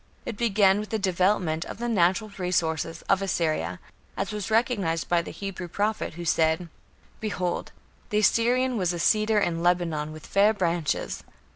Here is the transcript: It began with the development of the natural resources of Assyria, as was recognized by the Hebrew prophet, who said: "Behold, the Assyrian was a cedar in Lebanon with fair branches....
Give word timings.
It 0.25 0.35
began 0.35 0.79
with 0.79 0.89
the 0.89 0.97
development 0.97 1.63
of 1.65 1.77
the 1.77 1.87
natural 1.87 2.31
resources 2.39 3.03
of 3.03 3.21
Assyria, 3.21 3.79
as 4.17 4.31
was 4.31 4.49
recognized 4.49 5.07
by 5.07 5.21
the 5.21 5.29
Hebrew 5.29 5.67
prophet, 5.67 6.15
who 6.15 6.25
said: 6.25 6.69
"Behold, 7.19 7.71
the 8.09 8.17
Assyrian 8.17 8.77
was 8.77 8.93
a 8.93 8.97
cedar 8.99 9.37
in 9.37 9.61
Lebanon 9.61 10.11
with 10.11 10.25
fair 10.25 10.55
branches.... 10.55 11.23